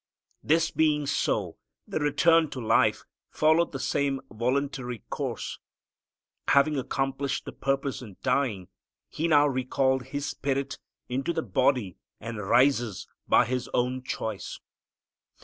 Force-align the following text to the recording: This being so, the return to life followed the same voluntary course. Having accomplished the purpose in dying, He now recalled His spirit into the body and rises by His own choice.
This 0.43 0.71
being 0.71 1.05
so, 1.05 1.57
the 1.87 1.99
return 1.99 2.49
to 2.49 2.59
life 2.59 3.03
followed 3.29 3.71
the 3.71 3.77
same 3.79 4.19
voluntary 4.31 5.03
course. 5.11 5.59
Having 6.47 6.79
accomplished 6.79 7.45
the 7.45 7.51
purpose 7.51 8.01
in 8.01 8.17
dying, 8.23 8.69
He 9.09 9.27
now 9.27 9.45
recalled 9.45 10.05
His 10.05 10.25
spirit 10.27 10.79
into 11.07 11.33
the 11.33 11.43
body 11.43 11.97
and 12.19 12.39
rises 12.39 13.07
by 13.27 13.45
His 13.45 13.69
own 13.75 14.01
choice. 14.01 14.59